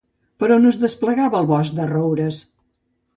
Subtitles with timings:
[0.43, 2.41] Per on es desplegava el bosc de roures?